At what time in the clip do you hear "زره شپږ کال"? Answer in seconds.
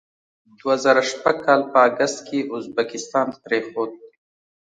0.83-1.61